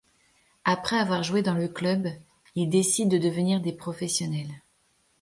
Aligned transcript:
Après 0.65 0.97
avoir 0.97 1.21
joué 1.21 1.43
dans 1.43 1.53
le 1.53 1.67
club, 1.67 2.07
ils 2.55 2.67
décident 2.69 3.07
de 3.15 3.19
devenir 3.19 3.61
des 3.61 3.71
professionnels. 3.71 4.63